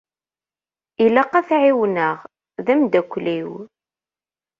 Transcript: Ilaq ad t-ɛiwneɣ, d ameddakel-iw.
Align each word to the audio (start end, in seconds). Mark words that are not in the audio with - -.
Ilaq 1.05 1.31
ad 1.39 1.45
t-ɛiwneɣ, 1.47 2.17
d 2.65 2.67
ameddakel-iw. 2.73 3.51